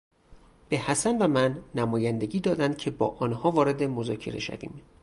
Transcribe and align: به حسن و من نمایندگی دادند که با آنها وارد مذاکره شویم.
به 0.69 0.77
حسن 0.77 1.17
و 1.17 1.27
من 1.27 1.63
نمایندگی 1.75 2.39
دادند 2.39 2.77
که 2.77 2.91
با 2.91 3.07
آنها 3.07 3.51
وارد 3.51 3.83
مذاکره 3.83 4.39
شویم. 4.39 4.81